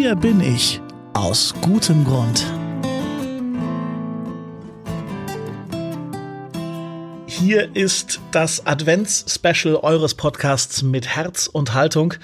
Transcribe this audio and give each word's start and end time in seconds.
Hier 0.00 0.14
bin 0.14 0.40
ich. 0.40 0.80
Aus 1.12 1.52
gutem 1.60 2.04
Grund. 2.04 2.46
Hier 7.26 7.74
ist 7.74 8.20
das 8.30 8.64
Advents-Special 8.64 9.74
eures 9.74 10.14
Podcasts 10.14 10.82
mit 10.82 11.08
Herz 11.08 11.48
und 11.48 11.74
Haltung 11.74 12.14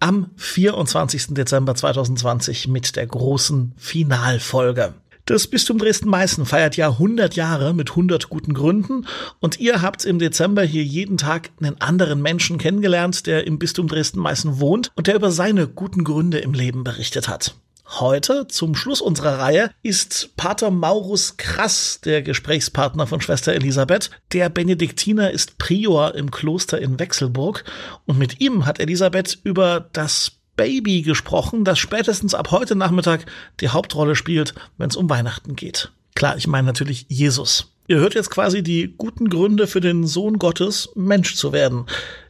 am 0.00 0.32
24. 0.38 1.26
Dezember 1.28 1.76
2020 1.76 2.66
mit 2.66 2.96
der 2.96 3.06
großen 3.06 3.74
Finalfolge. 3.76 4.94
Das 5.30 5.46
Bistum 5.46 5.78
Dresden-Meißen 5.78 6.44
feiert 6.44 6.76
ja 6.76 6.88
100 6.88 7.36
Jahre 7.36 7.72
mit 7.72 7.90
100 7.90 8.30
guten 8.30 8.52
Gründen 8.52 9.06
und 9.38 9.60
ihr 9.60 9.80
habt 9.80 10.04
im 10.04 10.18
Dezember 10.18 10.62
hier 10.64 10.82
jeden 10.82 11.18
Tag 11.18 11.50
einen 11.60 11.80
anderen 11.80 12.20
Menschen 12.20 12.58
kennengelernt, 12.58 13.28
der 13.28 13.46
im 13.46 13.60
Bistum 13.60 13.86
Dresden-Meißen 13.86 14.58
wohnt 14.58 14.90
und 14.96 15.06
der 15.06 15.14
über 15.14 15.30
seine 15.30 15.68
guten 15.68 16.02
Gründe 16.02 16.38
im 16.38 16.52
Leben 16.52 16.82
berichtet 16.82 17.28
hat. 17.28 17.54
Heute, 17.86 18.48
zum 18.48 18.74
Schluss 18.74 19.00
unserer 19.00 19.38
Reihe, 19.38 19.70
ist 19.84 20.36
Pater 20.36 20.72
Maurus 20.72 21.36
Krass 21.36 22.00
der 22.04 22.22
Gesprächspartner 22.22 23.06
von 23.06 23.20
Schwester 23.20 23.52
Elisabeth. 23.52 24.10
Der 24.32 24.48
Benediktiner 24.48 25.30
ist 25.30 25.58
Prior 25.58 26.16
im 26.16 26.32
Kloster 26.32 26.80
in 26.80 26.98
Wechselburg 26.98 27.62
und 28.04 28.18
mit 28.18 28.40
ihm 28.40 28.66
hat 28.66 28.80
Elisabeth 28.80 29.38
über 29.44 29.88
das 29.92 30.39
Baby 30.60 31.00
gesprochen, 31.00 31.64
das 31.64 31.78
spätestens 31.78 32.34
ab 32.34 32.50
heute 32.50 32.76
Nachmittag 32.76 33.24
die 33.62 33.70
Hauptrolle 33.70 34.14
spielt, 34.14 34.52
wenn 34.76 34.90
es 34.90 34.96
um 34.96 35.08
Weihnachten 35.08 35.56
geht. 35.56 35.90
Klar, 36.14 36.36
ich 36.36 36.46
meine 36.46 36.66
natürlich 36.66 37.06
Jesus. 37.08 37.74
Ihr 37.88 37.96
hört 37.96 38.14
jetzt 38.14 38.28
quasi 38.28 38.62
die 38.62 38.94
guten 38.98 39.30
Gründe 39.30 39.66
für 39.66 39.80
den 39.80 40.04
Sohn 40.04 40.38
Gottes, 40.38 40.92
Mensch 40.94 41.34
zu 41.34 41.54
werden. 41.54 41.86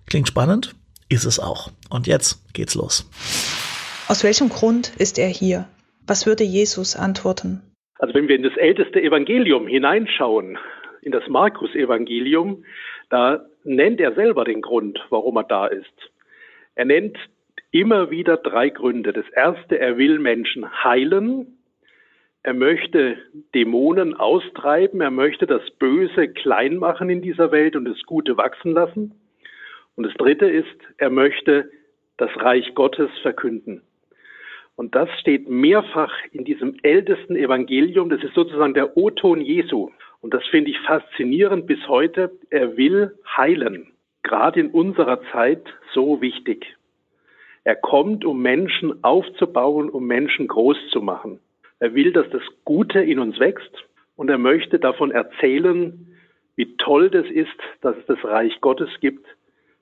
Klingt 0.09 0.29
spannend? 0.29 0.77
Ist 1.09 1.25
es 1.25 1.41
auch. 1.41 1.73
Und 1.91 2.07
jetzt 2.07 2.55
geht's 2.55 2.77
los. 2.77 3.11
Aus 4.07 4.23
welchem 4.23 4.49
Grund 4.49 4.93
ist 4.97 5.19
er 5.19 5.27
hier? 5.27 5.67
Was 6.07 6.25
würde 6.25 6.45
Jesus 6.45 6.95
antworten? 6.95 7.63
Also 7.99 8.15
wenn 8.15 8.29
wir 8.29 8.37
in 8.37 8.45
das 8.45 8.57
älteste 8.57 9.03
Evangelium 9.03 9.67
hineinschauen, 9.67 10.57
in 11.03 11.11
das 11.11 11.25
Markus-Evangelium, 11.29 12.65
da 13.09 13.45
nennt 13.65 14.01
er 14.01 14.15
selber 14.15 14.45
den 14.45 14.61
Grund, 14.61 15.01
warum 15.11 15.37
er 15.37 15.45
da 15.49 15.67
ist. 15.67 16.13
Er 16.77 16.85
nennt 16.85 17.17
immer 17.71 18.11
wieder 18.11 18.37
drei 18.37 18.71
Gründe. 18.71 19.13
Das 19.13 19.29
erste, 19.31 19.79
er 19.79 19.97
will 19.97 20.19
Menschen 20.19 20.85
heilen. 20.85 21.59
Er 22.43 22.55
möchte 22.55 23.19
Dämonen 23.55 24.15
austreiben. 24.15 25.01
Er 25.01 25.11
möchte 25.11 25.47
das 25.47 25.69
Böse 25.73 26.29
klein 26.29 26.77
machen 26.77 27.11
in 27.11 27.23
dieser 27.23 27.53
Welt 27.53 27.77
und 27.77 27.85
das 27.85 28.03
Gute 28.05 28.37
wachsen 28.37 28.73
lassen. 28.73 29.15
Und 29.95 30.07
das 30.07 30.15
dritte 30.15 30.47
ist, 30.47 30.79
er 30.97 31.11
möchte 31.11 31.71
das 32.17 32.31
Reich 32.37 32.75
Gottes 32.75 33.11
verkünden. 33.23 33.83
Und 34.77 34.95
das 34.95 35.11
steht 35.21 35.49
mehrfach 35.49 36.13
in 36.33 36.45
diesem 36.47 36.77
ältesten 36.83 37.37
Evangelium. 37.37 38.09
Das 38.09 38.23
ist 38.23 38.35
sozusagen 38.35 38.73
der 38.73 38.97
O-Ton 38.97 39.43
Jesu. 39.43 39.91
Und 40.23 40.33
das 40.33 40.47
finde 40.47 40.71
ich 40.71 40.79
faszinierend 40.81 41.67
bis 41.67 41.87
heute. 41.87 42.31
Er 42.49 42.79
will 42.79 43.13
heilen. 43.37 43.89
Gerade 44.23 44.61
in 44.61 44.71
unserer 44.71 45.21
Zeit 45.33 45.63
so 45.93 46.23
wichtig. 46.23 46.77
Er 47.65 47.77
kommt, 47.77 48.25
um 48.25 48.41
Menschen 48.41 49.05
aufzubauen, 49.05 49.91
um 49.91 50.07
Menschen 50.07 50.49
groß 50.49 50.79
zu 50.91 51.03
machen. 51.03 51.41
Er 51.79 51.95
will, 51.95 52.13
dass 52.13 52.29
das 52.31 52.43
Gute 52.65 53.01
in 53.01 53.19
uns 53.19 53.39
wächst 53.39 53.85
und 54.17 54.29
er 54.29 54.39
möchte 54.39 54.79
davon 54.79 55.11
erzählen, 55.11 56.07
wie 56.57 56.77
toll 56.77 57.11
das 57.11 57.27
ist, 57.27 57.49
dass 57.81 57.97
es 57.97 58.07
das 58.07 58.23
Reich 58.25 58.61
Gottes 58.61 58.91
gibt, 59.01 59.27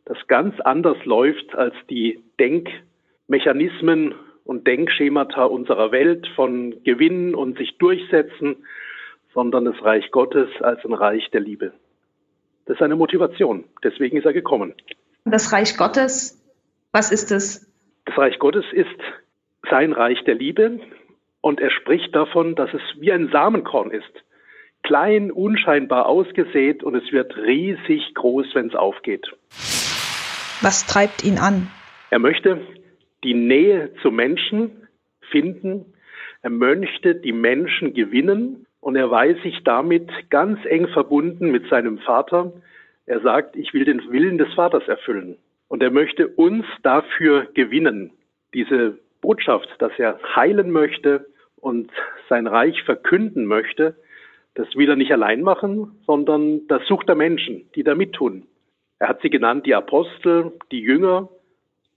das 0.04 0.18
ganz 0.26 0.58
anders 0.60 0.96
läuft 1.04 1.54
als 1.54 1.74
die 1.90 2.22
Denkmechanismen 2.38 4.14
und 4.44 4.66
Denkschemata 4.66 5.44
unserer 5.44 5.92
Welt 5.92 6.26
von 6.34 6.82
Gewinnen 6.84 7.34
und 7.34 7.58
sich 7.58 7.76
durchsetzen, 7.78 8.64
sondern 9.34 9.66
das 9.66 9.82
Reich 9.82 10.10
Gottes 10.10 10.48
als 10.60 10.84
ein 10.84 10.94
Reich 10.94 11.28
der 11.30 11.40
Liebe. 11.40 11.72
Das 12.64 12.76
ist 12.76 12.82
eine 12.82 12.96
Motivation. 12.96 13.64
Deswegen 13.84 14.16
ist 14.16 14.24
er 14.24 14.32
gekommen. 14.32 14.74
Das 15.24 15.52
Reich 15.52 15.76
Gottes, 15.76 16.42
was 16.92 17.12
ist 17.12 17.30
es? 17.30 17.67
Das 18.08 18.16
Reich 18.16 18.38
Gottes 18.38 18.64
ist 18.72 18.88
sein 19.70 19.92
Reich 19.92 20.24
der 20.24 20.34
Liebe 20.34 20.80
und 21.42 21.60
er 21.60 21.70
spricht 21.70 22.16
davon, 22.16 22.54
dass 22.54 22.72
es 22.72 22.80
wie 22.98 23.12
ein 23.12 23.28
Samenkorn 23.30 23.90
ist. 23.90 24.24
Klein, 24.82 25.30
unscheinbar 25.30 26.06
ausgesät 26.06 26.82
und 26.82 26.94
es 26.94 27.12
wird 27.12 27.36
riesig 27.36 28.14
groß, 28.14 28.54
wenn 28.54 28.68
es 28.68 28.74
aufgeht. 28.74 29.26
Was 30.62 30.86
treibt 30.86 31.22
ihn 31.22 31.36
an? 31.36 31.68
Er 32.08 32.18
möchte 32.18 32.62
die 33.24 33.34
Nähe 33.34 33.92
zu 34.00 34.10
Menschen 34.10 34.88
finden. 35.30 35.92
Er 36.40 36.50
möchte 36.50 37.14
die 37.14 37.32
Menschen 37.32 37.92
gewinnen 37.92 38.64
und 38.80 38.96
er 38.96 39.10
weiß 39.10 39.42
sich 39.42 39.62
damit 39.64 40.08
ganz 40.30 40.64
eng 40.64 40.88
verbunden 40.88 41.50
mit 41.50 41.68
seinem 41.68 41.98
Vater. 41.98 42.54
Er 43.04 43.20
sagt, 43.20 43.54
ich 43.54 43.74
will 43.74 43.84
den 43.84 44.10
Willen 44.10 44.38
des 44.38 44.54
Vaters 44.54 44.88
erfüllen. 44.88 45.36
Und 45.68 45.82
er 45.82 45.90
möchte 45.90 46.28
uns 46.28 46.64
dafür 46.82 47.46
gewinnen. 47.54 48.12
Diese 48.54 48.98
Botschaft, 49.20 49.68
dass 49.78 49.92
er 49.98 50.18
heilen 50.34 50.70
möchte 50.70 51.26
und 51.56 51.90
sein 52.28 52.46
Reich 52.46 52.82
verkünden 52.84 53.46
möchte, 53.46 53.96
das 54.54 54.74
will 54.74 54.88
er 54.88 54.96
nicht 54.96 55.12
allein 55.12 55.42
machen, 55.42 56.00
sondern 56.06 56.66
das 56.66 56.84
sucht 56.86 57.08
er 57.08 57.14
Menschen, 57.14 57.70
die 57.74 57.84
da 57.84 57.94
mittun. 57.94 58.46
Er 58.98 59.08
hat 59.08 59.20
sie 59.22 59.30
genannt, 59.30 59.66
die 59.66 59.74
Apostel, 59.74 60.52
die 60.72 60.80
Jünger. 60.80 61.28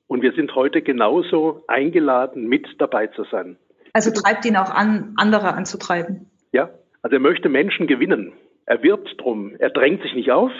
Und 0.07 0.21
wir 0.21 0.33
sind 0.33 0.53
heute 0.53 0.81
genauso 0.81 1.63
eingeladen, 1.67 2.47
mit 2.47 2.67
dabei 2.77 3.07
zu 3.07 3.23
sein. 3.23 3.57
Also 3.93 4.11
treibt 4.11 4.45
ihn 4.45 4.57
auch 4.57 4.69
an, 4.69 5.13
andere 5.17 5.53
anzutreiben. 5.53 6.29
Ja, 6.51 6.69
also 7.01 7.15
er 7.15 7.19
möchte 7.19 7.49
Menschen 7.49 7.87
gewinnen. 7.87 8.33
Er 8.65 8.83
wirbt 8.83 9.19
drum. 9.19 9.55
Er 9.57 9.69
drängt 9.69 10.03
sich 10.03 10.13
nicht 10.13 10.31
auf, 10.31 10.51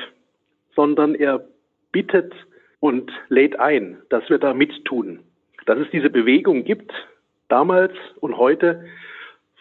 sondern 0.76 1.16
er 1.16 1.46
bittet 1.92 2.34
und 2.82 3.12
lädt 3.30 3.58
ein, 3.60 4.02
dass 4.10 4.30
wir 4.30 4.40
da 4.40 4.54
mittun. 4.54 5.22
Dass 5.66 5.80
es 5.80 5.90
diese 5.92 6.10
Bewegung 6.10 6.66
gibt, 6.66 6.92
damals 7.48 7.94
und 8.20 8.36
heute, 8.36 8.86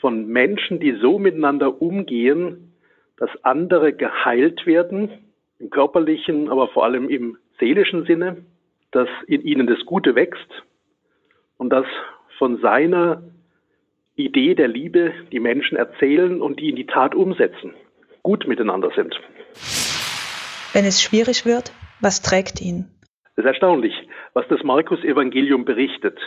von 0.00 0.26
Menschen, 0.26 0.80
die 0.80 0.92
so 1.00 1.18
miteinander 1.18 1.82
umgehen, 1.82 2.72
dass 3.18 3.30
andere 3.44 3.92
geheilt 3.92 4.66
werden, 4.66 5.10
im 5.58 5.68
körperlichen, 5.68 6.48
aber 6.48 6.68
vor 6.68 6.84
allem 6.84 7.10
im 7.10 7.36
seelischen 7.58 8.06
Sinne, 8.06 8.38
dass 8.92 9.08
in 9.26 9.42
ihnen 9.42 9.66
das 9.66 9.84
Gute 9.84 10.14
wächst 10.14 10.48
und 11.58 11.70
dass 11.70 11.84
von 12.38 12.58
seiner 12.62 13.22
Idee 14.16 14.54
der 14.54 14.68
Liebe 14.68 15.12
die 15.30 15.40
Menschen 15.40 15.76
erzählen 15.76 16.40
und 16.40 16.58
die 16.60 16.70
in 16.70 16.76
die 16.76 16.86
Tat 16.86 17.14
umsetzen, 17.14 17.74
gut 18.22 18.48
miteinander 18.48 18.90
sind. 18.96 19.20
Wenn 20.72 20.86
es 20.86 21.02
schwierig 21.02 21.44
wird, 21.44 21.72
was 22.00 22.22
trägt 22.22 22.62
ihn? 22.62 22.86
Es 23.40 23.46
ist 23.46 23.52
erstaunlich, 23.52 23.94
was 24.34 24.46
das 24.48 24.62
Markus-Evangelium 24.62 25.64
berichtet. 25.64 26.18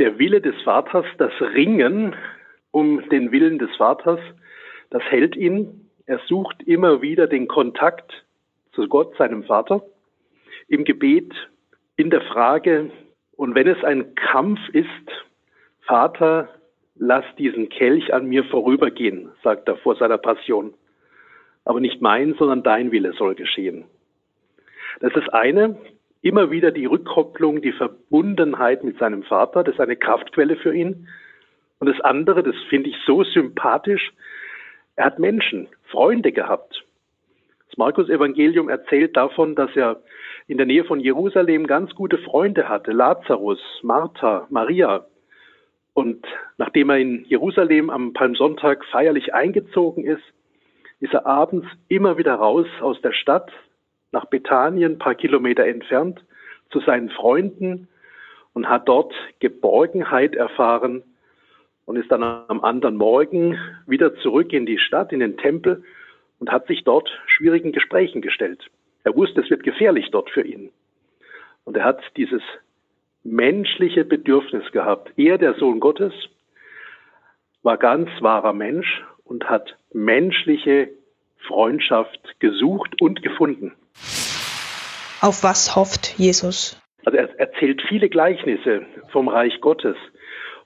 Der 0.00 0.18
Wille 0.18 0.40
des 0.40 0.60
Vaters, 0.62 1.06
das 1.16 1.30
Ringen 1.40 2.16
um 2.72 3.08
den 3.08 3.30
Willen 3.30 3.60
des 3.60 3.70
Vaters, 3.76 4.18
das 4.90 5.04
hält 5.04 5.36
ihn. 5.36 5.90
Er 6.06 6.18
sucht 6.26 6.60
immer 6.64 7.02
wieder 7.02 7.28
den 7.28 7.46
Kontakt 7.46 8.24
zu 8.72 8.88
Gott, 8.88 9.16
seinem 9.16 9.44
Vater, 9.44 9.84
im 10.66 10.82
Gebet, 10.82 11.32
in 11.94 12.10
der 12.10 12.22
Frage, 12.22 12.90
und 13.36 13.54
wenn 13.54 13.68
es 13.68 13.84
ein 13.84 14.16
Kampf 14.16 14.58
ist, 14.72 14.88
Vater, 15.82 16.48
lass 16.96 17.24
diesen 17.38 17.68
Kelch 17.68 18.12
an 18.12 18.26
mir 18.26 18.42
vorübergehen, 18.42 19.30
sagt 19.44 19.68
er 19.68 19.76
vor 19.76 19.94
seiner 19.94 20.18
Passion. 20.18 20.74
Aber 21.64 21.78
nicht 21.78 22.02
mein, 22.02 22.34
sondern 22.34 22.64
dein 22.64 22.90
Wille 22.90 23.12
soll 23.12 23.36
geschehen. 23.36 23.84
Das 24.98 25.14
ist 25.14 25.28
das 25.28 25.28
eine 25.28 25.78
immer 26.24 26.50
wieder 26.50 26.70
die 26.70 26.86
Rückkopplung, 26.86 27.60
die 27.60 27.72
Verbundenheit 27.72 28.82
mit 28.82 28.98
seinem 28.98 29.24
Vater, 29.24 29.62
das 29.62 29.74
ist 29.74 29.80
eine 29.80 29.96
Kraftquelle 29.96 30.56
für 30.56 30.74
ihn. 30.74 31.06
Und 31.78 31.88
das 31.88 32.00
andere, 32.00 32.42
das 32.42 32.56
finde 32.70 32.88
ich 32.88 32.96
so 33.06 33.22
sympathisch, 33.24 34.10
er 34.96 35.04
hat 35.04 35.18
Menschen, 35.18 35.68
Freunde 35.90 36.32
gehabt. 36.32 36.82
Das 37.68 37.76
Markus-Evangelium 37.76 38.70
erzählt 38.70 39.16
davon, 39.18 39.54
dass 39.54 39.76
er 39.76 40.00
in 40.46 40.56
der 40.56 40.66
Nähe 40.66 40.84
von 40.84 40.98
Jerusalem 40.98 41.66
ganz 41.66 41.94
gute 41.94 42.16
Freunde 42.16 42.70
hatte, 42.70 42.92
Lazarus, 42.92 43.60
Martha, 43.82 44.46
Maria. 44.48 45.04
Und 45.92 46.24
nachdem 46.56 46.88
er 46.88 46.98
in 46.98 47.26
Jerusalem 47.26 47.90
am 47.90 48.14
Palmsonntag 48.14 48.82
feierlich 48.86 49.34
eingezogen 49.34 50.04
ist, 50.04 50.24
ist 51.00 51.12
er 51.12 51.26
abends 51.26 51.66
immer 51.88 52.16
wieder 52.16 52.34
raus 52.36 52.66
aus 52.80 52.98
der 53.02 53.12
Stadt, 53.12 53.50
nach 54.14 54.24
Bethanien, 54.26 54.92
ein 54.92 54.98
paar 54.98 55.14
Kilometer 55.14 55.66
entfernt, 55.66 56.24
zu 56.70 56.80
seinen 56.80 57.10
Freunden 57.10 57.88
und 58.54 58.68
hat 58.68 58.88
dort 58.88 59.12
Geborgenheit 59.40 60.34
erfahren 60.34 61.02
und 61.84 61.96
ist 61.96 62.10
dann 62.10 62.22
am 62.22 62.64
anderen 62.64 62.96
Morgen 62.96 63.58
wieder 63.86 64.16
zurück 64.16 64.52
in 64.52 64.64
die 64.64 64.78
Stadt, 64.78 65.12
in 65.12 65.20
den 65.20 65.36
Tempel 65.36 65.84
und 66.38 66.50
hat 66.50 66.66
sich 66.66 66.84
dort 66.84 67.10
schwierigen 67.26 67.72
Gesprächen 67.72 68.22
gestellt. 68.22 68.70
Er 69.02 69.14
wusste, 69.14 69.42
es 69.42 69.50
wird 69.50 69.62
gefährlich 69.62 70.10
dort 70.10 70.30
für 70.30 70.42
ihn. 70.42 70.70
Und 71.64 71.76
er 71.76 71.84
hat 71.84 72.00
dieses 72.16 72.42
menschliche 73.22 74.04
Bedürfnis 74.04 74.70
gehabt. 74.72 75.12
Er, 75.16 75.38
der 75.38 75.54
Sohn 75.54 75.80
Gottes, 75.80 76.12
war 77.62 77.78
ganz 77.78 78.08
wahrer 78.20 78.52
Mensch 78.52 79.02
und 79.24 79.48
hat 79.48 79.76
menschliche 79.92 80.90
Freundschaft 81.48 82.38
gesucht 82.40 83.00
und 83.00 83.22
gefunden. 83.22 83.72
Auf 85.24 85.42
was 85.42 85.74
hofft 85.74 86.18
Jesus? 86.18 86.78
Also 87.06 87.16
er 87.16 87.40
erzählt 87.40 87.80
viele 87.88 88.10
Gleichnisse 88.10 88.84
vom 89.10 89.28
Reich 89.28 89.58
Gottes. 89.62 89.96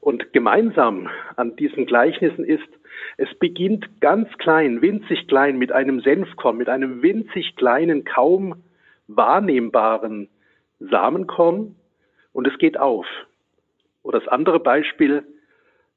Und 0.00 0.32
gemeinsam 0.32 1.08
an 1.36 1.54
diesen 1.54 1.86
Gleichnissen 1.86 2.44
ist, 2.44 2.66
es 3.18 3.28
beginnt 3.38 4.00
ganz 4.00 4.28
klein, 4.38 4.82
winzig 4.82 5.28
klein 5.28 5.58
mit 5.58 5.70
einem 5.70 6.00
Senfkorn, 6.00 6.56
mit 6.56 6.68
einem 6.68 7.02
winzig 7.02 7.54
kleinen, 7.54 8.02
kaum 8.04 8.64
wahrnehmbaren 9.06 10.28
Samenkorn 10.80 11.76
und 12.32 12.48
es 12.48 12.58
geht 12.58 12.80
auf. 12.80 13.06
Oder 14.02 14.18
das 14.18 14.26
andere 14.26 14.58
Beispiel, 14.58 15.22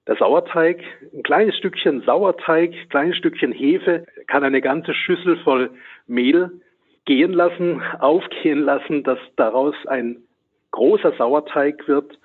der 0.06 0.18
Sauerteig, 0.18 0.84
ein 1.16 1.24
kleines 1.24 1.58
Stückchen 1.58 2.04
Sauerteig, 2.04 2.74
ein 2.74 2.90
kleines 2.90 3.18
Stückchen 3.18 3.54
Hefe 3.54 4.06
kann 4.28 4.44
eine 4.44 4.62
ganze 4.62 4.94
Schüssel 4.94 5.38
voll 5.38 5.72
Mehl 6.06 6.62
gehen 7.06 7.34
lassen, 7.34 7.82
aufgehen 8.00 8.62
lassen, 8.62 9.04
dass 9.04 9.20
daraus 9.36 9.76
ein 9.88 10.24
großer 10.72 11.14
Sauerteig 11.18 11.88
wird, 11.88 12.18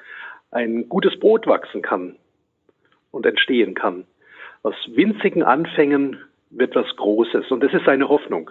ein 0.50 0.88
gutes 0.88 1.18
Brot 1.18 1.46
wachsen 1.46 1.82
kann 1.82 2.16
und 3.10 3.26
entstehen 3.26 3.74
kann. 3.74 4.06
Aus 4.62 4.74
winzigen 4.88 5.42
Anfängen 5.42 6.18
wird 6.50 6.74
was 6.74 6.94
Großes. 6.96 7.50
Und 7.50 7.62
das 7.62 7.72
ist 7.72 7.84
seine 7.84 8.08
Hoffnung, 8.08 8.50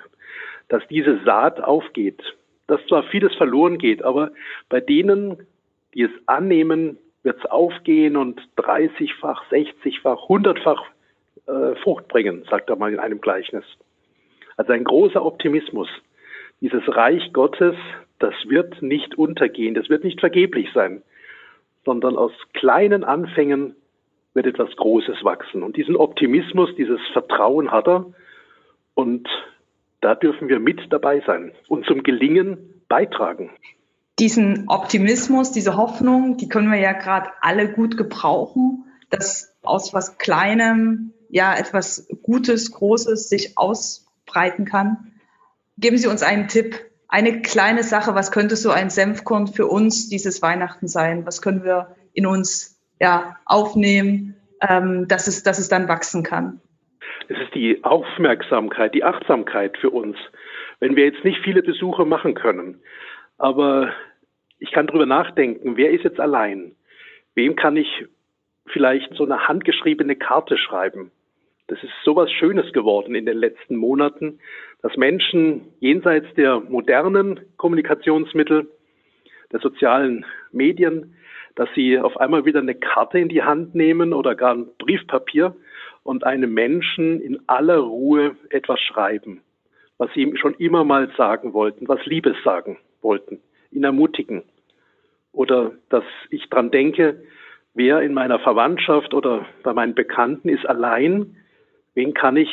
dass 0.68 0.86
diese 0.88 1.20
Saat 1.24 1.62
aufgeht, 1.62 2.22
dass 2.68 2.86
zwar 2.88 3.04
vieles 3.04 3.36
verloren 3.36 3.78
geht, 3.78 4.04
aber 4.04 4.32
bei 4.70 4.80
denen, 4.82 5.46
die 5.94 6.04
es 6.04 6.12
annehmen, 6.26 6.98
wird 7.24 7.40
es 7.40 7.46
aufgehen 7.46 8.18
und 8.18 8.42
30-fach, 8.58 9.50
60-fach, 9.52 10.30
100-fach 10.30 10.84
äh, 11.48 11.76
Frucht 11.82 12.08
bringen, 12.08 12.46
sagt 12.50 12.70
er 12.70 12.76
mal 12.76 12.94
in 12.94 13.00
einem 13.00 13.22
Gleichnis. 13.22 13.66
Also 14.58 14.74
ein 14.74 14.84
großer 14.84 15.24
Optimismus. 15.24 15.90
Dieses 16.62 16.84
Reich 16.88 17.34
Gottes, 17.34 17.76
das 18.20 18.34
wird 18.48 18.82
nicht 18.82 19.18
untergehen, 19.18 19.76
das 19.76 19.90
wird 19.90 20.04
nicht 20.04 20.20
vergeblich 20.20 20.70
sein, 20.74 21.04
sondern 21.84 22.18
aus 22.18 22.32
kleinen 22.54 23.04
Anfängen 23.04 23.76
wird 24.34 24.48
etwas 24.48 24.76
Großes 24.76 25.24
wachsen. 25.24 25.64
Und 25.64 25.78
diesen 25.78 25.96
Optimismus, 25.96 26.70
dieses 26.78 27.00
Vertrauen 27.14 27.72
hat 27.72 27.88
er. 27.88 28.14
Und 28.94 29.28
da 30.02 30.16
dürfen 30.16 30.50
wir 30.50 30.60
mit 30.60 30.82
dabei 30.92 31.24
sein 31.26 31.54
und 31.68 31.86
zum 31.86 32.04
Gelingen 32.04 32.84
beitragen. 32.88 33.50
Diesen 34.20 34.66
Optimismus, 34.68 35.52
diese 35.52 35.76
Hoffnung, 35.76 36.38
die 36.38 36.48
können 36.48 36.72
wir 36.72 36.80
ja 36.80 36.94
gerade 36.94 37.32
alle 37.42 37.72
gut 37.72 37.98
gebrauchen, 37.98 38.86
dass 39.10 39.58
aus 39.64 39.94
was 39.94 40.18
Kleinem 40.18 41.14
ja 41.30 41.54
etwas 41.58 42.08
Gutes, 42.24 42.72
Großes 42.72 43.30
sich 43.30 43.58
ausbreiten 43.58 44.66
kann. 44.66 45.12
Geben 45.78 45.98
Sie 45.98 46.08
uns 46.08 46.24
einen 46.24 46.48
Tipp, 46.48 46.76
eine 47.08 47.42
kleine 47.42 47.84
Sache, 47.84 48.16
was 48.16 48.32
könnte 48.32 48.56
so 48.56 48.72
ein 48.72 48.90
Senfkorn 48.90 49.48
für 49.48 49.68
uns 49.68 50.10
dieses 50.10 50.42
Weihnachten 50.42 50.88
sein? 50.88 51.26
Was 51.26 51.42
können 51.42 51.64
wir 51.64 51.96
in 52.14 52.26
uns 52.26 52.82
ja, 53.00 53.36
aufnehmen, 53.46 54.36
ähm, 54.62 55.08
dass, 55.08 55.28
es, 55.28 55.44
dass 55.44 55.60
es 55.60 55.68
dann 55.68 55.88
wachsen 55.88 56.24
kann? 56.24 56.62
Es 57.28 57.38
ist 57.40 57.54
die 57.56 57.84
Aufmerksamkeit, 57.84 58.94
die 58.94 59.04
Achtsamkeit 59.04 59.78
für 59.78 59.90
uns. 59.90 60.18
Wenn 60.80 60.96
wir 60.96 61.06
jetzt 61.06 61.24
nicht 61.24 61.40
viele 61.44 61.64
Besuche 61.64 62.06
machen 62.06 62.36
können, 62.36 62.82
aber 63.38 63.92
ich 64.60 64.72
kann 64.72 64.88
drüber 64.88 65.06
nachdenken, 65.06 65.78
wer 65.78 65.92
ist 65.92 66.04
jetzt 66.04 66.20
allein? 66.20 66.76
Wem 67.34 67.56
kann 67.56 67.76
ich 67.76 68.06
vielleicht 68.68 69.14
so 69.16 69.26
eine 69.26 69.48
handgeschriebene 69.48 70.16
Karte 70.16 70.58
schreiben? 70.58 71.12
Das 71.68 71.82
ist 71.84 71.94
sowas 72.04 72.32
Schönes 72.32 72.72
geworden 72.74 73.16
in 73.16 73.26
den 73.26 73.38
letzten 73.38 73.76
Monaten, 73.76 74.40
dass 74.82 74.96
Menschen 74.98 75.74
jenseits 75.80 76.32
der 76.36 76.60
modernen 76.60 77.40
Kommunikationsmittel, 77.58 78.68
der 79.52 79.60
sozialen 79.60 80.26
Medien, 80.52 81.16
dass 81.56 81.70
sie 81.74 81.98
auf 81.98 82.18
einmal 82.18 82.46
wieder 82.46 82.60
eine 82.60 82.76
Karte 82.76 83.18
in 83.18 83.30
die 83.30 83.42
Hand 83.42 83.74
nehmen 83.74 84.14
oder 84.14 84.36
gar 84.36 84.54
ein 84.54 84.68
Briefpapier 84.78 85.56
und 86.04 86.24
einem 86.24 86.54
Menschen 86.54 87.20
in 87.20 87.40
aller 87.48 87.78
Ruhe 87.78 88.36
etwas 88.50 88.80
schreiben, 88.80 89.42
was 89.98 90.14
sie 90.14 90.22
ihm 90.22 90.38
schon 90.38 90.54
immer 90.56 90.84
mal 90.84 91.10
sagen 91.18 91.54
wollten, 91.54 91.88
was 91.88 92.06
Liebes 92.06 92.36
sagen 92.44 92.78
wollten, 93.02 93.40
ihn 93.72 93.84
ermutigen. 93.84 94.44
Oder 95.32 95.72
dass 95.90 96.04
ich 96.30 96.48
dran 96.50 96.70
denke, 96.70 97.24
wer 97.74 98.02
in 98.02 98.14
meiner 98.14 98.40
Verwandtschaft 98.40 99.14
oder 99.16 99.46
bei 99.64 99.74
meinen 99.74 99.96
Bekannten 99.96 100.50
ist 100.50 100.66
allein, 100.68 101.38
wen 101.96 102.14
kann 102.14 102.38
ich 102.38 102.50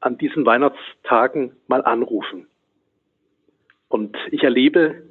an 0.00 0.18
diesen 0.18 0.44
Weihnachtstagen 0.44 1.52
mal 1.68 1.84
anrufen? 1.84 2.48
Und 3.88 4.16
ich 4.32 4.42
erlebe, 4.42 5.02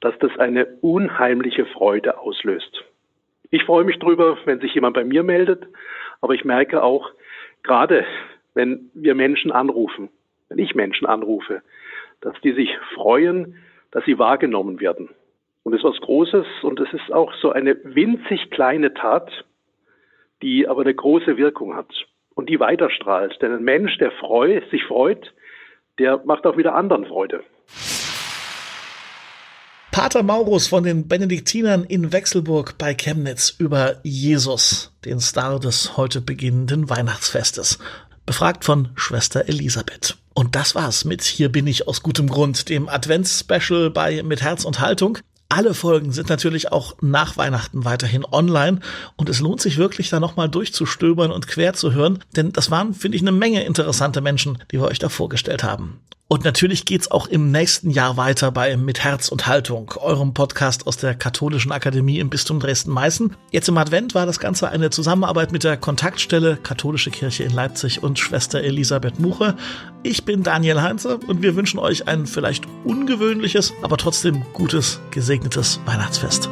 dass 0.00 0.18
das 0.18 0.36
eine 0.38 0.66
unheimliche 0.80 1.64
Freude 1.66 2.18
auslöst. 2.18 2.84
Ich 3.50 3.64
freue 3.64 3.84
mich 3.84 3.98
drüber, 3.98 4.36
wenn 4.44 4.60
sich 4.60 4.74
jemand 4.74 4.94
bei 4.94 5.04
mir 5.04 5.22
meldet, 5.22 5.66
aber 6.20 6.34
ich 6.34 6.44
merke 6.44 6.82
auch, 6.82 7.10
gerade 7.62 8.04
wenn 8.54 8.90
wir 8.94 9.14
Menschen 9.14 9.52
anrufen, 9.52 10.08
wenn 10.48 10.58
ich 10.58 10.74
Menschen 10.74 11.06
anrufe, 11.06 11.62
dass 12.20 12.38
die 12.40 12.52
sich 12.52 12.76
freuen, 12.94 13.56
dass 13.92 14.04
sie 14.04 14.18
wahrgenommen 14.18 14.80
werden. 14.80 15.10
Und 15.62 15.74
es 15.74 15.80
ist 15.80 15.84
was 15.84 16.00
Großes 16.00 16.46
und 16.62 16.80
es 16.80 16.92
ist 16.92 17.12
auch 17.12 17.32
so 17.34 17.52
eine 17.52 17.76
winzig 17.84 18.50
kleine 18.50 18.94
Tat, 18.94 19.44
die 20.42 20.68
aber 20.68 20.82
eine 20.82 20.94
große 20.94 21.36
Wirkung 21.36 21.74
hat 21.76 21.92
und 22.36 22.48
die 22.48 22.60
weiterstrahlt. 22.60 23.36
Denn 23.42 23.52
ein 23.52 23.64
Mensch, 23.64 23.98
der 23.98 24.12
freu, 24.12 24.60
sich 24.70 24.84
freut, 24.84 25.32
der 25.98 26.22
macht 26.24 26.46
auch 26.46 26.56
wieder 26.56 26.76
anderen 26.76 27.06
Freude. 27.06 27.42
Pater 29.90 30.22
Maurus 30.22 30.68
von 30.68 30.84
den 30.84 31.08
Benediktinern 31.08 31.84
in 31.84 32.12
Wechselburg 32.12 32.76
bei 32.76 32.94
Chemnitz 32.94 33.56
über 33.58 33.96
Jesus, 34.02 34.94
den 35.06 35.20
Star 35.20 35.58
des 35.58 35.96
heute 35.96 36.20
beginnenden 36.20 36.90
Weihnachtsfestes. 36.90 37.78
Befragt 38.26 38.64
von 38.64 38.90
Schwester 38.96 39.48
Elisabeth. 39.48 40.18
Und 40.34 40.54
das 40.54 40.74
war's 40.74 41.06
mit 41.06 41.22
Hier 41.22 41.50
bin 41.50 41.66
ich 41.66 41.88
aus 41.88 42.02
gutem 42.02 42.28
Grund, 42.28 42.68
dem 42.68 42.90
Advents-Special 42.90 43.88
bei 43.88 44.22
Mit 44.22 44.42
Herz 44.42 44.66
und 44.66 44.80
Haltung. 44.80 45.18
Alle 45.48 45.74
Folgen 45.74 46.10
sind 46.10 46.28
natürlich 46.28 46.72
auch 46.72 46.96
nach 47.00 47.36
Weihnachten 47.36 47.84
weiterhin 47.84 48.24
online 48.24 48.80
und 49.16 49.28
es 49.28 49.40
lohnt 49.40 49.60
sich 49.60 49.76
wirklich 49.78 50.10
da 50.10 50.18
nochmal 50.18 50.48
durchzustöbern 50.48 51.30
und 51.30 51.46
quer 51.46 51.72
zu 51.72 51.92
hören, 51.92 52.24
denn 52.34 52.52
das 52.52 52.70
waren, 52.70 52.94
finde 52.94 53.16
ich, 53.16 53.22
eine 53.22 53.32
Menge 53.32 53.64
interessante 53.64 54.20
Menschen, 54.20 54.58
die 54.72 54.80
wir 54.80 54.88
euch 54.88 54.98
da 54.98 55.08
vorgestellt 55.08 55.62
haben. 55.62 56.00
Und 56.28 56.44
natürlich 56.44 56.84
geht's 56.84 57.08
auch 57.08 57.28
im 57.28 57.52
nächsten 57.52 57.88
Jahr 57.88 58.16
weiter 58.16 58.50
bei 58.50 58.76
Mit 58.76 59.04
Herz 59.04 59.28
und 59.28 59.46
Haltung, 59.46 59.92
eurem 59.96 60.34
Podcast 60.34 60.88
aus 60.88 60.96
der 60.96 61.14
Katholischen 61.14 61.70
Akademie 61.70 62.18
im 62.18 62.30
Bistum 62.30 62.58
Dresden-Meißen. 62.58 63.36
Jetzt 63.52 63.68
im 63.68 63.78
Advent 63.78 64.16
war 64.16 64.26
das 64.26 64.40
Ganze 64.40 64.68
eine 64.68 64.90
Zusammenarbeit 64.90 65.52
mit 65.52 65.62
der 65.62 65.76
Kontaktstelle 65.76 66.56
Katholische 66.56 67.12
Kirche 67.12 67.44
in 67.44 67.52
Leipzig 67.52 68.02
und 68.02 68.18
Schwester 68.18 68.60
Elisabeth 68.60 69.20
Muche. 69.20 69.54
Ich 70.02 70.24
bin 70.24 70.42
Daniel 70.42 70.82
Heinze 70.82 71.18
und 71.18 71.42
wir 71.42 71.54
wünschen 71.54 71.78
euch 71.78 72.08
ein 72.08 72.26
vielleicht 72.26 72.64
ungewöhnliches, 72.82 73.72
aber 73.82 73.96
trotzdem 73.96 74.42
gutes, 74.52 75.00
gesegnetes 75.12 75.78
Weihnachtsfest. 75.86 76.50